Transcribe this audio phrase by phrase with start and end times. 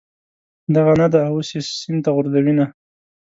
[0.75, 2.65] دغه نه ده، اوس یې سین ته غورځوینه.